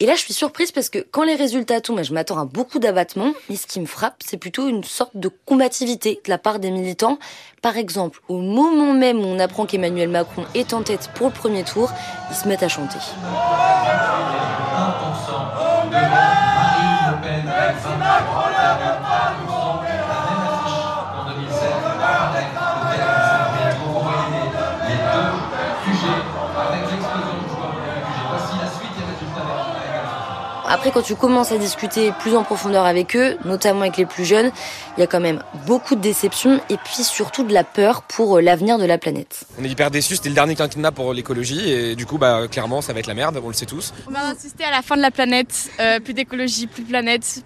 Et 0.00 0.06
là, 0.06 0.14
je 0.16 0.20
suis 0.20 0.34
surprise 0.34 0.72
parce 0.72 0.88
que 0.88 0.98
quand 0.98 1.22
les 1.22 1.36
résultats 1.36 1.80
tombent, 1.80 2.02
je 2.02 2.12
m'attends 2.12 2.38
à 2.38 2.44
beaucoup 2.44 2.80
d'abattement, 2.80 3.32
mais 3.48 3.54
ce 3.54 3.66
qui 3.66 3.80
me 3.80 3.86
frappe, 3.86 4.16
c'est 4.26 4.36
plutôt 4.36 4.68
une 4.68 4.82
sorte 4.82 5.16
de 5.16 5.30
combativité 5.46 6.20
de 6.24 6.30
la 6.30 6.38
part 6.38 6.58
des 6.58 6.72
militants. 6.72 7.18
Par 7.62 7.76
exemple, 7.76 8.20
au 8.28 8.38
moment 8.38 8.92
même 8.92 9.20
où 9.20 9.26
on 9.26 9.38
apprend 9.38 9.66
qu'Emmanuel 9.66 10.08
Macron 10.08 10.44
est 10.54 10.74
en 10.74 10.82
tête 10.82 11.10
pour 11.14 11.28
le 11.28 11.32
premier 11.32 11.62
tour, 11.62 11.92
ils 12.30 12.36
se 12.36 12.48
mettent 12.48 12.64
à 12.64 12.68
chanter. 12.68 12.98
Après, 30.67 30.91
quand 30.91 31.03
tu 31.03 31.14
commences 31.14 31.53
à 31.53 31.59
discuter 31.59 32.11
plus 32.21 32.35
en 32.35 32.43
profondeur 32.43 32.87
avec 32.87 33.14
eux, 33.17 33.37
notamment 33.45 33.83
avec 33.83 33.97
les 33.99 34.07
plus 34.07 34.25
jeunes, 34.25 34.50
il 34.97 35.00
y 35.00 35.03
a 35.03 35.07
quand 35.07 35.21
même 35.21 35.43
beaucoup 35.67 35.95
de 35.95 36.00
déceptions 36.00 36.59
et 36.71 36.76
puis 36.79 37.05
surtout 37.05 37.45
de 37.45 37.53
la 37.53 37.64
peur 37.64 38.03
pour 38.03 38.38
euh, 38.38 38.41
l'avenir 38.41 38.79
de 38.79 38.85
la 38.85 38.97
planète. 38.97 39.45
On 39.61 39.64
est 39.64 39.69
hyper 39.69 39.91
déçus, 39.91 40.17
c'était 40.17 40.31
le 40.31 40.35
dernier 40.35 40.57
quinquennat 40.57 40.91
pour 40.91 41.12
l'écologie 41.12 41.71
et 41.71 41.95
du 41.95 42.07
coup, 42.07 42.17
bah, 42.19 42.49
clairement, 42.50 42.81
ça 42.81 42.93
va 42.93 43.00
être 43.00 43.07
la 43.07 43.14
merde, 43.14 43.38
on 43.45 43.49
le 43.49 43.55
sait 43.55 43.67
tous. 43.67 43.93
On 44.09 44.12
va 44.12 44.29
assister 44.29 44.64
à 44.64 44.71
la 44.71 44.81
fin 44.81 44.97
de 44.97 45.03
la 45.03 45.11
planète, 45.11 45.71
euh, 45.81 46.00
plus 46.00 46.14
d'écologie, 46.14 46.67
plus 46.67 46.83
de 46.83 46.88
planète, 46.88 47.45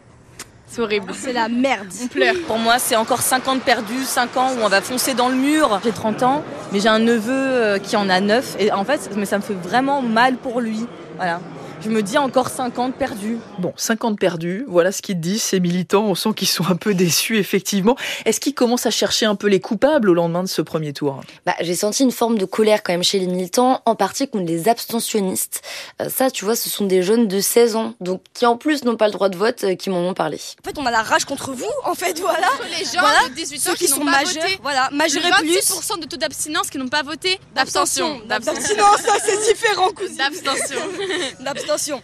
c'est 0.69 0.81
horrible. 0.81 1.13
C'est 1.15 1.33
la 1.33 1.49
merde. 1.49 1.89
On 2.03 2.07
pleure. 2.09 2.35
Pour 2.47 2.59
moi, 2.59 2.79
c'est 2.79 2.97
encore 2.97 3.23
5 3.23 3.49
ans 3.49 3.55
de 3.55 3.61
perdu, 3.61 4.05
5 4.05 4.37
ans 4.37 4.51
où 4.53 4.65
on 4.65 4.69
va 4.69 4.81
foncer 4.81 5.15
dans 5.15 5.29
le 5.29 5.37
mur. 5.37 5.81
J'ai 5.83 5.93
30 5.93 6.23
ans, 6.23 6.43
mais 6.73 6.81
j'ai 6.81 6.89
un 6.89 6.99
neveu 6.99 7.33
euh, 7.33 7.79
qui 7.79 7.97
en 7.97 8.09
a 8.09 8.21
9. 8.21 8.57
Et 8.59 8.73
en 8.73 8.85
fait, 8.85 9.11
mais 9.17 9.27
ça 9.27 9.39
me 9.39 9.43
fait 9.43 9.55
vraiment 9.55 10.03
mal 10.03 10.37
pour 10.37 10.61
lui. 10.61 10.87
Voilà 11.17 11.41
je 11.81 11.91
me 11.91 12.03
dis 12.03 12.19
encore 12.19 12.49
50 12.49 12.95
perdus. 12.95 13.39
Bon, 13.59 13.73
50 13.77 14.19
perdus, 14.19 14.65
voilà 14.69 14.91
ce 14.93 15.01
qu'ils 15.03 15.21
disent, 15.21 15.43
ces 15.43 15.61
militants. 15.61 16.05
On 16.05 16.15
sent 16.15 16.31
qu'ils 16.35 16.49
sont 16.49 16.67
un 16.69 16.77
peu 16.77 16.95
déçus, 16.95 17.39
effectivement. 17.39 17.97
Est-ce 18.25 18.41
qu'ils 18.41 18.55
commencent 18.55 18.87
à 18.87 18.91
chercher 18.91 19.27
un 19.27 19.35
peu 19.37 19.47
les 19.47 19.61
coupables 19.61 20.11
au 20.11 20.15
lendemain 20.15 20.43
de 20.43 20.49
ce 20.49 20.61
premier 20.63 20.93
tour? 20.93 21.21
Bah, 21.47 21.55
J'ai 21.61 21.77
senti 21.77 22.03
une 22.03 22.11
forme 22.11 22.37
de 22.39 22.45
colère 22.45 22.83
quand 22.83 22.93
même 22.93 23.05
chez 23.05 23.19
les 23.19 23.27
militants, 23.27 23.81
en 23.87 23.95
partie 23.95 24.29
contre 24.29 24.47
les 24.47 24.69
abstentionnistes. 24.69 25.63
Euh, 26.03 26.09
ça, 26.09 26.31
tu 26.31 26.45
vois, 26.45 26.57
ce 26.57 26.69
sont 26.69 26.87
des 26.87 27.03
jeunes 27.03 27.29
de 27.29 27.41
16 27.41 27.77
ans, 27.77 27.95
donc 28.01 28.23
qui 28.35 28.47
en 28.47 28.57
plus 28.57 28.85
n'ont 28.85 28.97
pas 28.97 29.07
le 29.07 29.13
droit 29.13 29.29
de 29.29 29.37
vote, 29.37 29.65
euh, 29.65 29.75
qui 29.75 29.91
m'en 29.91 30.01
ont 30.01 30.15
parlé. 30.15 30.39
En 30.63 30.69
fait, 30.69 30.79
on 30.79 30.87
a 30.87 30.91
la 30.91 31.03
rage 31.03 31.25
contre 31.25 31.53
vous, 31.53 31.65
en 31.85 31.95
fait, 31.95 32.19
voilà. 32.21 32.49
les 32.79 32.85
gens 32.85 33.29
de 33.29 33.35
18 33.35 33.69
ans 33.69 33.75
qui, 33.75 33.89
sont 33.89 34.05
majeurs, 34.05 34.43
voté. 34.43 34.59
voilà, 34.63 34.89
majeurs 34.93 35.25
et 35.25 35.31
plus. 35.43 35.59
26% 35.59 36.01
de 36.01 36.07
taux 36.07 36.17
d'abstinence 36.17 36.71
qui 36.71 36.79
n'ont 36.79 36.89
pas 36.89 37.03
voté. 37.03 37.39
D'abstention. 37.55 38.21
D'abstinence, 38.27 39.01
ça 39.01 39.15
c'est 39.25 39.53
différent, 39.53 39.91
cousine. 39.91 40.17
D'abstention. 40.17 40.79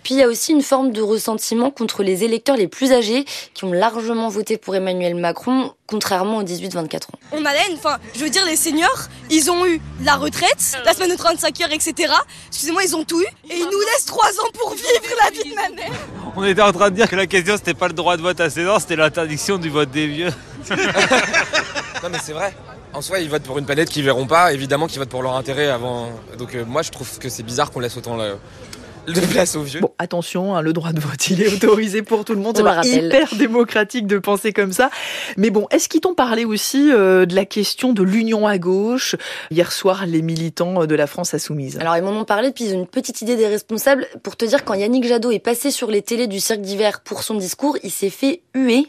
Puis 0.02 0.14
il 0.14 0.18
y 0.18 0.22
a 0.22 0.28
aussi 0.28 0.52
une 0.52 0.62
forme 0.62 0.92
de 0.92 1.00
ressentiment 1.00 1.70
contre 1.70 2.02
les 2.02 2.24
électeurs 2.24 2.56
les 2.56 2.68
plus 2.68 2.92
âgés 2.92 3.24
qui 3.54 3.64
ont 3.64 3.72
largement 3.72 4.28
voté 4.28 4.58
pour 4.58 4.76
Emmanuel 4.76 5.14
Macron, 5.14 5.72
contrairement 5.86 6.38
aux 6.38 6.42
18-24 6.42 6.96
ans. 6.96 7.18
On 7.32 7.44
a 7.44 7.52
la 7.52 7.60
enfin, 7.72 7.96
je 8.14 8.24
veux 8.24 8.30
dire, 8.30 8.44
les 8.44 8.56
seniors, 8.56 9.08
ils 9.30 9.50
ont 9.50 9.66
eu 9.66 9.80
la 10.02 10.16
retraite, 10.16 10.78
la 10.84 10.92
semaine 10.92 11.10
de 11.10 11.16
35 11.16 11.60
heures, 11.62 11.72
etc. 11.72 12.12
Excusez-moi, 12.48 12.82
ils 12.84 12.94
ont 12.94 13.04
tout 13.04 13.20
eu, 13.20 13.26
et 13.50 13.56
ils 13.56 13.64
nous 13.64 13.80
laissent 13.92 14.04
3 14.06 14.26
ans 14.26 14.50
pour 14.58 14.74
vivre 14.74 15.16
la 15.24 15.30
vie 15.30 15.50
de 15.50 15.54
ma 15.54 15.68
mère. 15.70 15.92
On 16.36 16.44
était 16.44 16.62
en 16.62 16.72
train 16.72 16.90
de 16.90 16.96
dire 16.96 17.08
que 17.08 17.16
la 17.16 17.26
question, 17.26 17.56
c'était 17.56 17.74
pas 17.74 17.88
le 17.88 17.94
droit 17.94 18.16
de 18.16 18.22
vote 18.22 18.40
à 18.40 18.50
16 18.50 18.68
ans, 18.68 18.78
c'était 18.78 18.96
l'interdiction 18.96 19.56
du 19.56 19.70
vote 19.70 19.90
des 19.90 20.06
vieux. 20.06 20.30
non 20.70 22.08
mais 22.10 22.18
c'est 22.22 22.32
vrai. 22.32 22.54
En 22.92 23.02
soi, 23.02 23.18
ils 23.18 23.28
votent 23.28 23.42
pour 23.42 23.58
une 23.58 23.66
planète 23.66 23.88
qu'ils 23.88 24.04
verront 24.04 24.26
pas, 24.26 24.52
évidemment 24.52 24.86
qu'ils 24.86 25.00
votent 25.00 25.08
pour 25.08 25.22
leur 25.22 25.34
intérêt 25.34 25.68
avant. 25.68 26.10
Donc 26.38 26.54
euh, 26.54 26.64
moi, 26.64 26.82
je 26.82 26.90
trouve 26.90 27.18
que 27.18 27.28
c'est 27.28 27.42
bizarre 27.42 27.72
qu'on 27.72 27.80
laisse 27.80 27.96
autant 27.96 28.16
le, 28.16 28.36
de 29.06 29.20
place 29.20 29.56
aux 29.56 29.62
vieux. 29.62 29.80
Bon, 29.80 29.92
attention, 29.98 30.56
hein, 30.56 30.62
le 30.62 30.72
droit 30.72 30.92
de 30.92 31.00
vote, 31.00 31.28
il 31.28 31.42
est 31.42 31.52
autorisé 31.52 32.02
pour 32.02 32.24
tout 32.24 32.34
le 32.34 32.40
monde. 32.40 32.56
C'est 32.56 32.62
pas 32.62 32.86
hyper 32.86 33.34
démocratique 33.36 34.06
de 34.06 34.18
penser 34.18 34.52
comme 34.52 34.72
ça. 34.72 34.90
Mais 35.36 35.50
bon, 35.50 35.66
est-ce 35.70 35.88
qu'ils 35.88 36.00
t'ont 36.00 36.14
parlé 36.14 36.44
aussi 36.44 36.90
euh, 36.92 37.26
de 37.26 37.34
la 37.34 37.44
question 37.44 37.92
de 37.92 38.02
l'union 38.02 38.46
à 38.46 38.58
gauche? 38.58 39.16
Hier 39.50 39.70
soir, 39.72 40.06
les 40.06 40.22
militants 40.22 40.82
euh, 40.82 40.86
de 40.86 40.94
la 40.94 41.06
France 41.06 41.34
insoumise. 41.34 41.78
Alors, 41.78 41.96
ils 41.96 42.02
m'en 42.02 42.18
ont 42.18 42.24
parlé, 42.24 42.52
puis 42.52 42.64
ils 42.64 42.74
ont 42.74 42.80
une 42.80 42.86
petite 42.86 43.20
idée 43.20 43.36
des 43.36 43.46
responsables. 43.46 44.06
Pour 44.22 44.36
te 44.36 44.44
dire, 44.44 44.64
quand 44.64 44.74
Yannick 44.74 45.06
Jadot 45.06 45.30
est 45.30 45.38
passé 45.38 45.70
sur 45.70 45.90
les 45.90 46.02
télés 46.02 46.26
du 46.26 46.40
cirque 46.40 46.60
d'hiver 46.60 47.00
pour 47.00 47.22
son 47.22 47.34
discours, 47.34 47.76
il 47.82 47.90
s'est 47.90 48.10
fait 48.10 48.42
huer. 48.54 48.86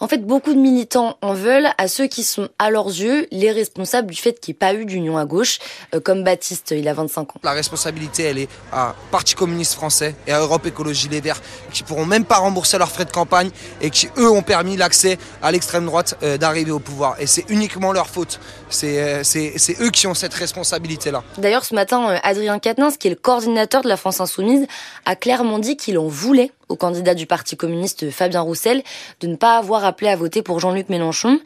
En 0.00 0.08
fait, 0.08 0.18
beaucoup 0.18 0.54
de 0.54 0.60
militants 0.60 1.18
en 1.22 1.34
veulent 1.34 1.68
à 1.78 1.88
ceux 1.88 2.06
qui 2.06 2.22
sont, 2.22 2.48
à 2.58 2.70
leurs 2.70 2.88
yeux, 2.88 3.26
les 3.32 3.50
responsables 3.50 4.10
du 4.10 4.16
fait 4.16 4.38
qu'il 4.38 4.52
n'y 4.52 4.56
ait 4.56 4.58
pas 4.58 4.74
eu 4.74 4.84
d'union 4.84 5.18
à 5.18 5.24
gauche, 5.24 5.58
euh, 5.94 6.00
comme 6.00 6.24
Baptiste, 6.24 6.74
il 6.76 6.86
a 6.88 6.94
25 6.94 7.36
ans. 7.36 7.40
La 7.42 7.52
responsabilité, 7.52 8.24
elle 8.24 8.38
est 8.38 8.48
à 8.72 8.94
Parti 9.10 9.34
communiste 9.34 9.47
communistes 9.48 9.74
français 9.74 10.14
et 10.26 10.32
à 10.32 10.40
Europe 10.40 10.66
Écologie 10.66 11.08
Les 11.08 11.22
Verts 11.22 11.40
qui 11.72 11.82
pourront 11.82 12.04
même 12.04 12.26
pas 12.26 12.36
rembourser 12.36 12.76
leurs 12.76 12.90
frais 12.90 13.06
de 13.06 13.10
campagne 13.10 13.48
et 13.80 13.88
qui 13.88 14.08
eux 14.18 14.30
ont 14.30 14.42
permis 14.42 14.76
l'accès 14.76 15.16
à 15.42 15.50
l'extrême 15.50 15.86
droite 15.86 16.18
euh, 16.22 16.36
d'arriver 16.36 16.70
au 16.70 16.80
pouvoir. 16.80 17.16
Et 17.18 17.26
c'est 17.26 17.46
uniquement 17.48 17.92
leur 17.92 18.08
faute. 18.08 18.40
Euh, 18.84 19.22
c'est 19.24 19.80
eux 19.80 19.90
qui 19.90 20.06
ont 20.06 20.12
cette 20.12 20.34
responsabilité-là. 20.34 21.24
D'ailleurs, 21.38 21.64
ce 21.64 21.74
matin, 21.74 22.10
euh, 22.10 22.18
Adrien 22.22 22.58
Quatennens, 22.58 22.98
qui 22.98 23.06
est 23.06 23.10
le 23.10 23.16
coordinateur 23.16 23.80
de 23.80 23.88
la 23.88 23.96
France 23.96 24.20
Insoumise, 24.20 24.66
a 25.06 25.16
clairement 25.16 25.58
dit 25.58 25.78
qu'il 25.78 25.98
en 25.98 26.08
voulait 26.08 26.52
au 26.68 26.76
candidat 26.76 27.14
du 27.14 27.26
Parti 27.26 27.56
communiste 27.56 28.10
Fabien 28.10 28.42
Roussel 28.42 28.82
de 29.20 29.28
ne 29.28 29.36
pas 29.36 29.56
avoir 29.56 29.86
appelé 29.86 30.10
à 30.10 30.16
voter 30.16 30.42
pour 30.42 30.60
Jean-Luc 30.60 30.90
Mélenchon. 30.90 31.40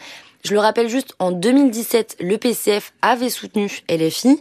Je 0.44 0.54
le 0.54 0.58
rappelle 0.58 0.88
juste, 0.88 1.14
en 1.20 1.30
2017, 1.30 2.16
le 2.20 2.36
PCF 2.36 2.92
avait 3.00 3.30
soutenu 3.30 3.70
LFI. 3.88 4.40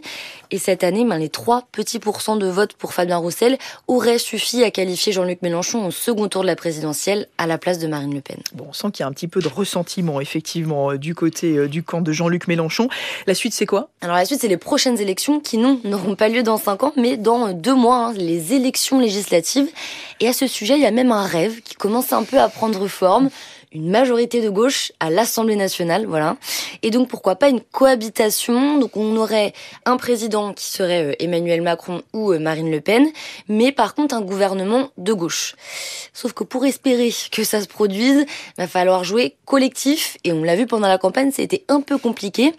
Et 0.50 0.58
cette 0.58 0.82
année, 0.82 1.04
ben, 1.04 1.16
les 1.16 1.28
trois 1.28 1.68
petits 1.70 2.00
pourcents 2.00 2.34
de 2.34 2.46
vote 2.48 2.72
pour 2.72 2.92
Fabien 2.92 3.18
Roussel 3.18 3.56
auraient 3.86 4.18
suffi 4.18 4.64
à 4.64 4.72
qualifier 4.72 5.12
Jean-Luc 5.12 5.42
Mélenchon 5.42 5.86
au 5.86 5.92
second 5.92 6.26
tour 6.28 6.42
de 6.42 6.48
la 6.48 6.56
présidentielle 6.56 7.28
à 7.38 7.46
la 7.46 7.56
place 7.56 7.78
de 7.78 7.86
Marine 7.86 8.12
Le 8.12 8.20
Pen. 8.20 8.38
Bon, 8.52 8.66
on 8.70 8.72
sent 8.72 8.88
qu'il 8.92 9.04
y 9.04 9.06
a 9.06 9.06
un 9.06 9.12
petit 9.12 9.28
peu 9.28 9.40
de 9.40 9.46
ressentiment, 9.46 10.20
effectivement, 10.20 10.90
euh, 10.90 10.98
du 10.98 11.14
côté 11.14 11.56
euh, 11.56 11.68
du 11.68 11.84
camp 11.84 12.00
de 12.00 12.10
Jean-Luc 12.10 12.48
Mélenchon. 12.48 12.88
La 13.28 13.34
suite, 13.34 13.54
c'est 13.54 13.66
quoi? 13.66 13.88
Alors 14.00 14.16
la 14.16 14.24
suite, 14.24 14.40
c'est 14.40 14.48
les 14.48 14.56
prochaines 14.56 14.98
élections 14.98 15.38
qui, 15.38 15.56
non, 15.56 15.80
n'auront 15.84 16.16
pas 16.16 16.28
lieu 16.28 16.42
dans 16.42 16.56
cinq 16.56 16.82
ans, 16.82 16.92
mais 16.96 17.16
dans 17.16 17.46
euh, 17.46 17.52
deux 17.52 17.76
mois, 17.76 18.08
hein, 18.08 18.12
les 18.14 18.54
élections 18.54 18.98
législatives. 18.98 19.68
Et 20.18 20.26
à 20.26 20.32
ce 20.32 20.48
sujet, 20.48 20.74
il 20.74 20.82
y 20.82 20.86
a 20.86 20.90
même 20.90 21.12
un 21.12 21.26
rêve 21.26 21.60
qui 21.62 21.76
commence 21.76 22.12
un 22.12 22.24
peu 22.24 22.40
à 22.40 22.48
prendre 22.48 22.88
forme 22.88 23.30
une 23.74 23.90
majorité 23.90 24.40
de 24.40 24.50
gauche 24.50 24.92
à 25.00 25.10
l'Assemblée 25.10 25.56
nationale, 25.56 26.06
voilà. 26.06 26.36
Et 26.82 26.90
donc 26.90 27.08
pourquoi 27.08 27.36
pas 27.36 27.48
une 27.48 27.60
cohabitation? 27.60 28.78
Donc 28.78 28.96
on 28.96 29.16
aurait 29.16 29.52
un 29.84 29.96
président 29.96 30.52
qui 30.52 30.66
serait 30.66 31.12
euh, 31.12 31.14
Emmanuel 31.18 31.62
Macron 31.62 32.02
ou 32.12 32.32
euh, 32.32 32.38
Marine 32.38 32.70
Le 32.70 32.80
Pen, 32.80 33.08
mais 33.48 33.72
par 33.72 33.94
contre 33.94 34.14
un 34.14 34.20
gouvernement 34.20 34.90
de 34.98 35.12
gauche. 35.12 35.54
Sauf 36.12 36.32
que 36.32 36.44
pour 36.44 36.64
espérer 36.64 37.10
que 37.30 37.44
ça 37.44 37.60
se 37.60 37.66
produise, 37.66 38.26
il 38.26 38.60
va 38.60 38.68
falloir 38.68 39.04
jouer 39.04 39.36
collectif 39.44 40.16
et 40.24 40.32
on 40.32 40.42
l'a 40.42 40.56
vu 40.56 40.66
pendant 40.66 40.88
la 40.88 40.98
campagne, 40.98 41.30
été 41.38 41.64
un 41.68 41.80
peu 41.80 41.98
compliqué, 41.98 42.52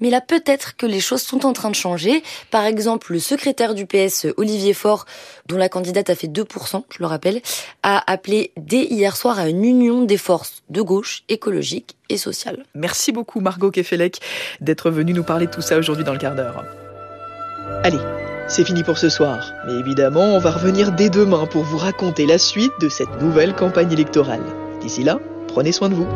mais 0.00 0.10
là 0.10 0.20
peut-être 0.20 0.76
que 0.76 0.86
les 0.86 1.00
choses 1.00 1.22
sont 1.22 1.44
en 1.46 1.52
train 1.52 1.70
de 1.70 1.74
changer. 1.74 2.22
Par 2.50 2.64
exemple, 2.64 3.12
le 3.12 3.18
secrétaire 3.18 3.74
du 3.74 3.86
PS 3.86 4.26
Olivier 4.36 4.72
Faure, 4.72 5.06
dont 5.46 5.56
la 5.56 5.68
candidate 5.68 6.10
a 6.10 6.14
fait 6.14 6.28
2%, 6.28 6.84
je 6.90 6.98
le 7.00 7.06
rappelle, 7.06 7.40
a 7.82 8.10
appelé 8.10 8.52
dès 8.56 8.84
hier 8.84 9.16
soir 9.16 9.38
à 9.38 9.48
une 9.48 9.64
union 9.64 10.02
des 10.02 10.16
forces 10.16 10.59
de 10.70 10.80
gauche, 10.80 11.24
écologique 11.28 11.96
et 12.08 12.16
sociale. 12.16 12.64
Merci 12.74 13.12
beaucoup 13.12 13.40
Margot 13.40 13.70
Kefelec 13.70 14.20
d'être 14.60 14.90
venue 14.90 15.12
nous 15.12 15.24
parler 15.24 15.46
de 15.46 15.50
tout 15.50 15.60
ça 15.60 15.76
aujourd'hui 15.78 16.04
dans 16.04 16.12
le 16.12 16.18
quart 16.18 16.34
d'heure. 16.34 16.64
Allez, 17.84 17.98
c'est 18.48 18.64
fini 18.64 18.82
pour 18.82 18.98
ce 18.98 19.08
soir, 19.08 19.52
mais 19.66 19.74
évidemment 19.74 20.34
on 20.34 20.38
va 20.38 20.50
revenir 20.50 20.92
dès 20.92 21.10
demain 21.10 21.46
pour 21.46 21.64
vous 21.64 21.78
raconter 21.78 22.26
la 22.26 22.38
suite 22.38 22.72
de 22.80 22.88
cette 22.88 23.20
nouvelle 23.20 23.54
campagne 23.54 23.92
électorale. 23.92 24.42
D'ici 24.80 25.02
là, 25.02 25.18
prenez 25.48 25.72
soin 25.72 25.88
de 25.88 25.94
vous. 25.94 26.08